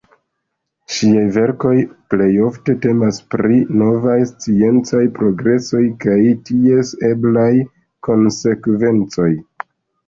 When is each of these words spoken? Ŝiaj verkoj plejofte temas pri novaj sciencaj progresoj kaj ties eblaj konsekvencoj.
Ŝiaj 0.93 1.25
verkoj 1.35 1.73
plejofte 2.13 2.75
temas 2.87 3.21
pri 3.35 3.59
novaj 3.83 4.17
sciencaj 4.33 5.05
progresoj 5.21 5.83
kaj 6.07 6.19
ties 6.51 6.99
eblaj 7.13 7.49
konsekvencoj. 8.11 9.33